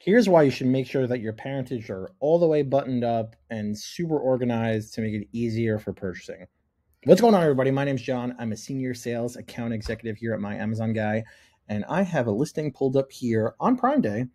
Here's 0.00 0.28
why 0.28 0.44
you 0.44 0.52
should 0.52 0.68
make 0.68 0.86
sure 0.86 1.08
that 1.08 1.20
your 1.20 1.32
parentage 1.32 1.90
are 1.90 2.12
all 2.20 2.38
the 2.38 2.46
way 2.46 2.62
buttoned 2.62 3.02
up 3.02 3.34
and 3.50 3.76
super 3.76 4.16
organized 4.16 4.94
to 4.94 5.00
make 5.00 5.12
it 5.12 5.28
easier 5.32 5.76
for 5.76 5.92
purchasing. 5.92 6.46
What's 7.02 7.20
going 7.20 7.34
on, 7.34 7.42
everybody? 7.42 7.72
My 7.72 7.82
name's 7.82 8.02
John. 8.02 8.36
I'm 8.38 8.52
a 8.52 8.56
senior 8.56 8.94
sales 8.94 9.34
account 9.34 9.74
executive 9.74 10.16
here 10.16 10.34
at 10.34 10.40
My 10.40 10.54
Amazon 10.54 10.92
Guy, 10.92 11.24
and 11.68 11.84
I 11.88 12.02
have 12.02 12.28
a 12.28 12.30
listing 12.30 12.72
pulled 12.72 12.96
up 12.96 13.10
here 13.10 13.56
on 13.58 13.76
Prime 13.76 14.00
Day 14.00 14.26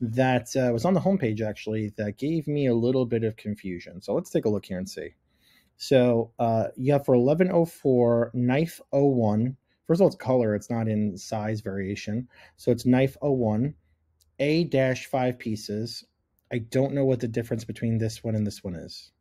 that 0.00 0.48
uh, 0.56 0.72
was 0.72 0.84
on 0.84 0.92
the 0.92 1.00
homepage 1.00 1.40
actually 1.40 1.92
that 1.96 2.18
gave 2.18 2.48
me 2.48 2.66
a 2.66 2.74
little 2.74 3.06
bit 3.06 3.22
of 3.22 3.36
confusion. 3.36 4.02
So 4.02 4.14
let's 4.14 4.30
take 4.30 4.44
a 4.44 4.50
look 4.50 4.64
here 4.64 4.78
and 4.78 4.90
see. 4.90 5.10
So 5.76 6.32
uh, 6.40 6.68
you 6.76 6.92
have 6.94 7.04
for 7.04 7.16
1104 7.16 8.32
knife 8.34 8.80
01. 8.90 9.56
First 9.86 9.98
of 9.98 10.02
all, 10.02 10.08
it's 10.08 10.16
color, 10.16 10.56
it's 10.56 10.70
not 10.70 10.88
in 10.88 11.16
size 11.16 11.60
variation. 11.60 12.26
So 12.56 12.72
it's 12.72 12.86
knife 12.86 13.16
01 13.22 13.72
a 14.42 14.64
dash 14.64 15.06
five 15.06 15.38
pieces. 15.38 16.04
I 16.52 16.58
don't 16.58 16.94
know 16.94 17.04
what 17.04 17.20
the 17.20 17.28
difference 17.28 17.64
between 17.64 17.96
this 17.96 18.24
one 18.24 18.34
and 18.34 18.44
this 18.44 18.64
one 18.64 18.74
is. 18.74 19.12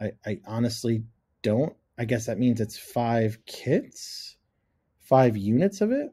I, 0.00 0.12
I 0.26 0.40
honestly 0.46 1.04
don't. 1.42 1.72
I 1.96 2.04
guess 2.04 2.26
that 2.26 2.40
means 2.40 2.60
it's 2.60 2.76
five 2.76 3.38
kits, 3.46 4.36
five 4.98 5.36
units 5.36 5.80
of 5.80 5.92
it 5.92 6.10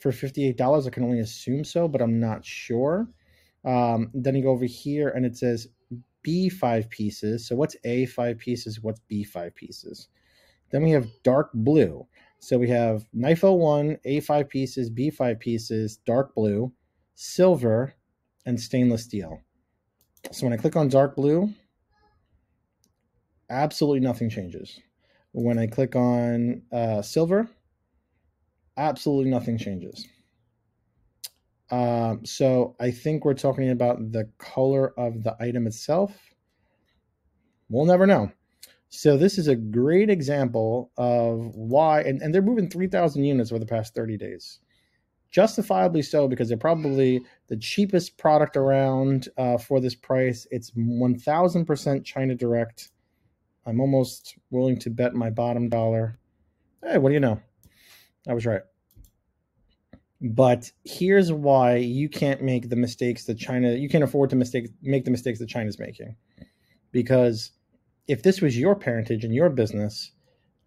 for 0.00 0.10
$58. 0.10 0.86
I 0.86 0.90
can 0.90 1.04
only 1.04 1.20
assume 1.20 1.62
so, 1.62 1.86
but 1.86 2.00
I'm 2.00 2.18
not 2.18 2.42
sure. 2.42 3.06
Um, 3.66 4.10
then 4.14 4.34
you 4.34 4.42
go 4.42 4.50
over 4.50 4.64
here 4.64 5.10
and 5.10 5.26
it 5.26 5.36
says 5.36 5.68
B 6.22 6.48
five 6.48 6.88
pieces. 6.88 7.46
So 7.46 7.54
what's 7.54 7.76
A 7.84 8.06
five 8.06 8.38
pieces? 8.38 8.80
What's 8.80 9.00
B 9.08 9.24
five 9.24 9.54
pieces? 9.54 10.08
Then 10.70 10.82
we 10.82 10.90
have 10.92 11.06
dark 11.22 11.50
blue. 11.52 12.06
So 12.44 12.58
we 12.58 12.68
have 12.68 13.06
knife 13.14 13.42
01, 13.42 13.96
A5 14.04 14.50
pieces, 14.50 14.90
B5 14.90 15.40
pieces, 15.40 15.96
dark 16.04 16.34
blue, 16.34 16.74
silver, 17.14 17.94
and 18.44 18.60
stainless 18.60 19.04
steel. 19.04 19.40
So 20.30 20.44
when 20.44 20.52
I 20.52 20.58
click 20.58 20.76
on 20.76 20.90
dark 20.90 21.16
blue, 21.16 21.54
absolutely 23.48 24.00
nothing 24.00 24.28
changes. 24.28 24.78
When 25.32 25.58
I 25.58 25.66
click 25.66 25.96
on 25.96 26.60
uh, 26.70 27.00
silver, 27.00 27.48
absolutely 28.76 29.30
nothing 29.30 29.56
changes. 29.56 30.06
Um, 31.70 32.26
so 32.26 32.76
I 32.78 32.90
think 32.90 33.24
we're 33.24 33.32
talking 33.32 33.70
about 33.70 34.12
the 34.12 34.28
color 34.36 34.92
of 35.00 35.24
the 35.24 35.34
item 35.40 35.66
itself. 35.66 36.14
We'll 37.70 37.86
never 37.86 38.06
know. 38.06 38.32
So 38.96 39.16
this 39.16 39.38
is 39.38 39.48
a 39.48 39.56
great 39.56 40.08
example 40.08 40.92
of 40.96 41.50
why, 41.56 42.02
and, 42.02 42.22
and 42.22 42.32
they're 42.32 42.40
moving 42.40 42.70
3,000 42.70 43.24
units 43.24 43.50
over 43.50 43.58
the 43.58 43.66
past 43.66 43.92
30 43.92 44.16
days. 44.16 44.60
Justifiably 45.32 46.00
so, 46.00 46.28
because 46.28 46.46
they're 46.46 46.56
probably 46.56 47.20
the 47.48 47.56
cheapest 47.56 48.16
product 48.18 48.56
around 48.56 49.28
uh, 49.36 49.58
for 49.58 49.80
this 49.80 49.96
price. 49.96 50.46
It's 50.52 50.70
1,000% 50.70 52.04
China 52.04 52.36
Direct. 52.36 52.90
I'm 53.66 53.80
almost 53.80 54.38
willing 54.50 54.78
to 54.78 54.90
bet 54.90 55.12
my 55.12 55.28
bottom 55.28 55.68
dollar. 55.68 56.20
Hey, 56.80 56.98
what 56.98 57.08
do 57.08 57.14
you 57.14 57.20
know? 57.20 57.40
I 58.28 58.32
was 58.32 58.46
right. 58.46 58.62
But 60.20 60.70
here's 60.84 61.32
why 61.32 61.76
you 61.78 62.08
can't 62.08 62.42
make 62.42 62.68
the 62.68 62.76
mistakes 62.76 63.24
that 63.24 63.38
China, 63.38 63.72
you 63.72 63.88
can't 63.88 64.04
afford 64.04 64.30
to 64.30 64.36
mistake, 64.36 64.68
make 64.82 65.04
the 65.04 65.10
mistakes 65.10 65.40
that 65.40 65.48
China's 65.48 65.80
making. 65.80 66.14
Because– 66.92 67.50
if 68.06 68.22
this 68.22 68.40
was 68.40 68.58
your 68.58 68.74
parentage 68.74 69.24
and 69.24 69.34
your 69.34 69.50
business, 69.50 70.12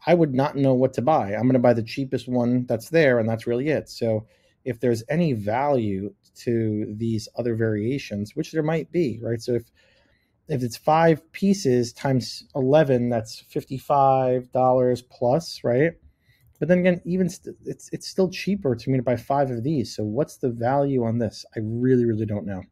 I 0.06 0.14
would 0.14 0.34
not 0.34 0.56
know 0.56 0.74
what 0.74 0.94
to 0.94 1.02
buy. 1.02 1.34
I'm 1.34 1.44
going 1.44 1.54
to 1.54 1.60
buy 1.60 1.74
the 1.74 1.84
cheapest 1.84 2.28
one 2.28 2.66
that's 2.66 2.90
there, 2.90 3.20
and 3.20 3.28
that's 3.28 3.48
really 3.48 3.70
it. 3.70 3.90
So, 3.90 4.26
if 4.66 4.80
there's 4.80 5.04
any 5.10 5.34
value 5.34 6.14
to 6.40 6.94
these 6.98 7.28
other 7.38 7.56
variations, 7.56 8.36
which 8.36 8.52
there 8.52 8.64
might 8.64 8.92
be, 8.92 9.20
right? 9.22 9.42
So, 9.42 9.54
if 9.54 9.64
if 10.50 10.64
it's 10.64 10.78
five 10.78 11.30
pieces 11.34 11.92
times 11.92 12.46
11, 12.56 13.10
that's 13.10 13.44
$55 13.54 15.04
plus, 15.10 15.62
right? 15.64 15.94
But 16.60 16.70
then 16.70 16.80
again, 16.80 17.02
even 17.06 17.30
st- 17.30 17.58
it's 17.66 17.90
it's 17.92 18.08
still 18.08 18.30
cheaper 18.30 18.76
to 18.76 18.90
me 18.90 18.98
to 18.98 19.04
buy 19.04 19.16
five 19.16 19.52
of 19.52 19.64
these. 19.64 19.96
So, 19.96 20.04
what's 20.04 20.38
the 20.38 20.50
value 20.50 21.04
on 21.04 21.20
this? 21.20 21.46
I 21.56 21.60
really, 21.64 22.06
really 22.06 22.26
don't 22.26 22.46
know. 22.46 22.64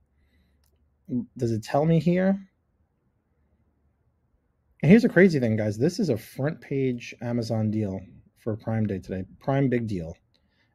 Does 1.38 1.52
it 1.52 1.64
tell 1.64 1.86
me 1.86 2.00
here? 2.00 2.40
And 4.86 4.92
here's 4.92 5.04
a 5.04 5.10
crazy 5.10 5.40
thing, 5.40 5.56
guys. 5.56 5.80
This 5.80 6.00
is 6.00 6.10
a 6.10 6.16
front 6.16 6.62
page 6.62 7.16
Amazon 7.20 7.72
deal 7.72 8.02
for 8.38 8.56
Prime 8.56 8.86
Day 8.86 9.00
today. 9.00 9.24
Prime 9.40 9.68
big 9.68 9.88
deal. 9.88 10.16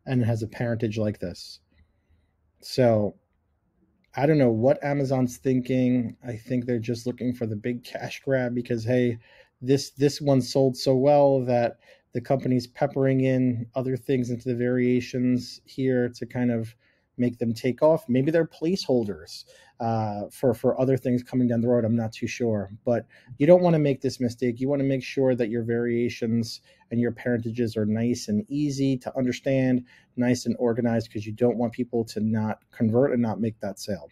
And 0.04 0.20
it 0.20 0.24
has 0.24 0.42
a 0.42 0.48
parentage 0.48 0.98
like 0.98 1.20
this. 1.20 1.60
So 2.60 3.14
I 4.16 4.26
don't 4.26 4.36
know 4.38 4.50
what 4.50 4.82
Amazon's 4.82 5.36
thinking. 5.36 6.16
I 6.26 6.34
think 6.34 6.66
they're 6.66 6.80
just 6.80 7.06
looking 7.06 7.32
for 7.32 7.46
the 7.46 7.54
big 7.54 7.84
cash 7.84 8.20
grab 8.24 8.52
because 8.52 8.82
hey, 8.82 9.16
this 9.62 9.90
this 9.90 10.20
one 10.20 10.42
sold 10.42 10.76
so 10.76 10.96
well 10.96 11.44
that 11.44 11.78
the 12.12 12.20
company's 12.20 12.66
peppering 12.66 13.20
in 13.20 13.64
other 13.76 13.96
things 13.96 14.30
into 14.30 14.48
the 14.48 14.56
variations 14.56 15.60
here 15.66 16.08
to 16.16 16.26
kind 16.26 16.50
of 16.50 16.74
make 17.20 17.38
them 17.38 17.52
take 17.52 17.82
off. 17.82 18.08
Maybe 18.08 18.30
they're 18.30 18.46
placeholders 18.46 19.44
uh, 19.78 20.22
for 20.32 20.54
for 20.54 20.80
other 20.80 20.96
things 20.96 21.22
coming 21.22 21.46
down 21.46 21.60
the 21.60 21.68
road. 21.68 21.84
I'm 21.84 21.94
not 21.94 22.12
too 22.12 22.26
sure, 22.26 22.70
but 22.84 23.06
you 23.38 23.46
don't 23.46 23.62
want 23.62 23.74
to 23.74 23.78
make 23.78 24.00
this 24.00 24.18
mistake. 24.18 24.58
You 24.58 24.68
want 24.68 24.80
to 24.80 24.88
make 24.88 25.04
sure 25.04 25.34
that 25.36 25.50
your 25.50 25.62
variations 25.62 26.62
and 26.90 26.98
your 26.98 27.12
parentages 27.12 27.76
are 27.76 27.86
nice 27.86 28.28
and 28.28 28.44
easy 28.48 28.96
to 28.98 29.16
understand, 29.16 29.84
nice 30.16 30.46
and 30.46 30.56
organized, 30.58 31.08
because 31.08 31.26
you 31.26 31.32
don't 31.32 31.58
want 31.58 31.72
people 31.72 32.04
to 32.06 32.20
not 32.20 32.58
convert 32.72 33.12
and 33.12 33.22
not 33.22 33.40
make 33.40 33.60
that 33.60 33.78
sale. 33.78 34.08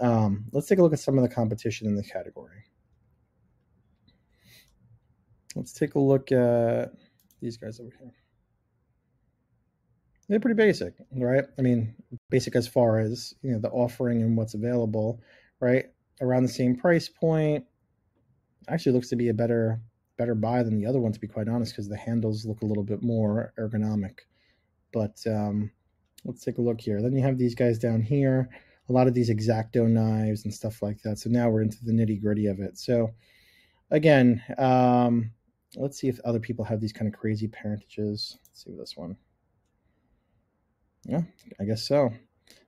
Um, 0.00 0.44
let's 0.52 0.68
take 0.68 0.78
a 0.78 0.82
look 0.82 0.92
at 0.92 1.00
some 1.00 1.18
of 1.18 1.22
the 1.26 1.34
competition 1.34 1.88
in 1.88 1.96
the 1.96 2.04
category. 2.04 2.64
Let's 5.56 5.72
take 5.72 5.94
a 5.94 5.98
look 5.98 6.30
at 6.30 6.92
these 7.40 7.56
guys 7.56 7.80
over 7.80 7.90
here 7.98 8.12
they're 10.28 10.40
pretty 10.40 10.56
basic, 10.56 10.94
right? 11.12 11.44
I 11.58 11.62
mean, 11.62 11.94
basic 12.30 12.54
as 12.54 12.68
far 12.68 12.98
as 12.98 13.34
you 13.42 13.52
know 13.52 13.58
the 13.58 13.70
offering 13.70 14.22
and 14.22 14.36
what's 14.36 14.54
available, 14.54 15.20
right? 15.60 15.86
Around 16.20 16.42
the 16.42 16.48
same 16.48 16.76
price 16.76 17.08
point. 17.08 17.64
Actually, 18.68 18.92
looks 18.92 19.08
to 19.08 19.16
be 19.16 19.28
a 19.28 19.34
better 19.34 19.80
better 20.18 20.34
buy 20.34 20.62
than 20.62 20.76
the 20.76 20.86
other 20.86 21.00
one, 21.00 21.12
to 21.12 21.20
be 21.20 21.28
quite 21.28 21.48
honest, 21.48 21.72
because 21.72 21.88
the 21.88 21.96
handles 21.96 22.44
look 22.44 22.60
a 22.62 22.66
little 22.66 22.82
bit 22.82 23.02
more 23.02 23.52
ergonomic. 23.58 24.18
But 24.92 25.16
um, 25.26 25.70
let's 26.24 26.44
take 26.44 26.58
a 26.58 26.62
look 26.62 26.80
here. 26.80 27.00
Then 27.00 27.14
you 27.14 27.22
have 27.22 27.38
these 27.38 27.54
guys 27.54 27.78
down 27.78 28.02
here. 28.02 28.48
A 28.88 28.92
lot 28.92 29.06
of 29.06 29.14
these 29.14 29.30
exacto 29.30 29.86
knives 29.86 30.44
and 30.44 30.52
stuff 30.52 30.82
like 30.82 31.00
that. 31.02 31.18
So 31.18 31.30
now 31.30 31.48
we're 31.48 31.62
into 31.62 31.84
the 31.84 31.92
nitty 31.92 32.20
gritty 32.20 32.46
of 32.46 32.58
it. 32.58 32.78
So 32.78 33.10
again, 33.90 34.42
um, 34.56 35.30
let's 35.76 35.98
see 35.98 36.08
if 36.08 36.18
other 36.24 36.40
people 36.40 36.64
have 36.64 36.80
these 36.80 36.92
kind 36.92 37.06
of 37.06 37.18
crazy 37.18 37.48
parentages. 37.48 38.38
Let's 38.46 38.64
see 38.64 38.74
this 38.76 38.96
one. 38.96 39.16
Yeah, 41.08 41.22
I 41.58 41.64
guess 41.64 41.82
so. 41.82 42.12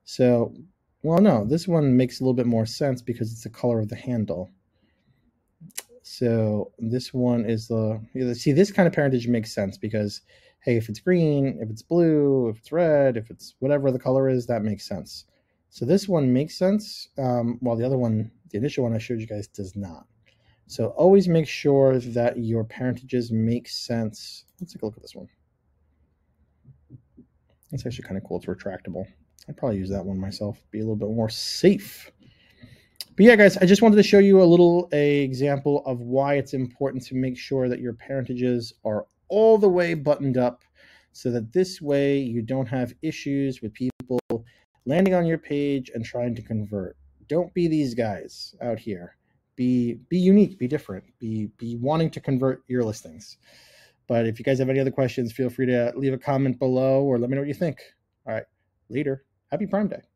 So, 0.04 0.54
well, 1.02 1.20
no, 1.20 1.44
this 1.44 1.68
one 1.68 1.96
makes 1.96 2.20
a 2.20 2.24
little 2.24 2.34
bit 2.34 2.46
more 2.46 2.66
sense 2.66 3.02
because 3.02 3.30
it's 3.30 3.44
the 3.44 3.50
color 3.50 3.78
of 3.80 3.90
the 3.90 3.96
handle. 3.96 4.50
So 6.02 6.72
this 6.78 7.12
one 7.14 7.44
is 7.44 7.68
the 7.68 8.00
see 8.34 8.52
this 8.52 8.72
kind 8.72 8.88
of 8.88 8.94
parentage 8.94 9.28
makes 9.28 9.54
sense 9.54 9.76
because 9.78 10.22
hey, 10.60 10.76
if 10.76 10.88
it's 10.88 11.00
green, 11.00 11.58
if 11.60 11.70
it's 11.70 11.82
blue, 11.82 12.48
if 12.48 12.58
it's 12.58 12.72
red, 12.72 13.16
if 13.16 13.30
it's 13.30 13.54
whatever 13.60 13.90
the 13.90 13.98
color 13.98 14.28
is, 14.28 14.46
that 14.46 14.62
makes 14.62 14.86
sense. 14.86 15.26
So 15.70 15.84
this 15.84 16.08
one 16.08 16.32
makes 16.32 16.56
sense, 16.56 17.08
um, 17.16 17.58
while 17.60 17.76
the 17.76 17.86
other 17.86 17.96
one, 17.96 18.30
the 18.50 18.58
initial 18.58 18.84
one 18.84 18.94
I 18.94 18.98
showed 18.98 19.20
you 19.20 19.26
guys, 19.26 19.46
does 19.46 19.76
not. 19.76 20.06
So 20.66 20.88
always 20.88 21.28
make 21.28 21.46
sure 21.46 21.98
that 21.98 22.38
your 22.38 22.64
parentages 22.64 23.30
make 23.30 23.68
sense. 23.68 24.44
Let's 24.60 24.72
take 24.72 24.82
a 24.82 24.86
look 24.86 24.96
at 24.96 25.02
this 25.02 25.14
one. 25.14 25.28
It's 27.72 27.86
actually 27.86 28.04
kind 28.04 28.16
of 28.16 28.24
cool. 28.24 28.38
It's 28.38 28.46
retractable. 28.46 29.06
I'd 29.48 29.56
probably 29.56 29.78
use 29.78 29.90
that 29.90 30.04
one 30.04 30.18
myself. 30.18 30.62
Be 30.70 30.78
a 30.78 30.82
little 30.82 30.96
bit 30.96 31.08
more 31.08 31.28
safe. 31.28 32.10
But 33.16 33.26
yeah, 33.26 33.36
guys, 33.36 33.56
I 33.56 33.66
just 33.66 33.82
wanted 33.82 33.96
to 33.96 34.02
show 34.02 34.18
you 34.18 34.42
a 34.42 34.44
little 34.44 34.88
a 34.92 35.20
example 35.22 35.82
of 35.86 36.00
why 36.00 36.34
it's 36.34 36.54
important 36.54 37.04
to 37.06 37.14
make 37.14 37.36
sure 37.36 37.68
that 37.68 37.80
your 37.80 37.92
parentages 37.94 38.72
are 38.84 39.06
all 39.28 39.58
the 39.58 39.68
way 39.68 39.94
buttoned 39.94 40.36
up 40.36 40.62
so 41.12 41.30
that 41.30 41.52
this 41.52 41.80
way 41.80 42.18
you 42.18 42.42
don't 42.42 42.66
have 42.66 42.94
issues 43.02 43.62
with 43.62 43.72
people 43.74 44.20
landing 44.86 45.14
on 45.14 45.26
your 45.26 45.38
page 45.38 45.90
and 45.94 46.04
trying 46.04 46.34
to 46.34 46.42
convert. 46.42 46.96
Don't 47.28 47.52
be 47.54 47.68
these 47.68 47.94
guys 47.94 48.54
out 48.62 48.78
here. 48.78 49.16
Be 49.56 49.94
be 50.08 50.18
unique, 50.18 50.58
be 50.58 50.66
different, 50.66 51.04
be 51.18 51.50
be 51.58 51.76
wanting 51.76 52.10
to 52.10 52.20
convert 52.20 52.62
your 52.68 52.84
listings. 52.84 53.36
But 54.10 54.26
if 54.26 54.40
you 54.40 54.44
guys 54.44 54.58
have 54.58 54.68
any 54.68 54.80
other 54.80 54.90
questions, 54.90 55.30
feel 55.30 55.48
free 55.50 55.66
to 55.66 55.92
leave 55.94 56.12
a 56.12 56.18
comment 56.18 56.58
below 56.58 57.04
or 57.04 57.16
let 57.16 57.30
me 57.30 57.36
know 57.36 57.42
what 57.42 57.46
you 57.48 57.54
think. 57.54 57.78
All 58.26 58.34
right, 58.34 58.42
later. 58.88 59.24
Happy 59.52 59.68
Prime 59.68 59.86
Day. 59.86 60.09